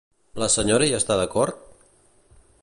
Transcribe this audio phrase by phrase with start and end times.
[0.43, 1.61] La senyora hi està d'acord?